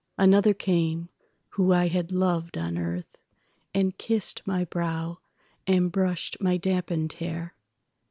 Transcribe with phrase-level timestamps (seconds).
[0.17, 1.09] Another came
[1.49, 3.19] whom I had loved on earth,
[3.71, 5.19] And kissed my brow
[5.67, 7.53] and brushed my dampened hair.